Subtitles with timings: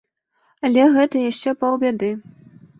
[0.69, 2.13] Але гэта яшчэ паўбяды.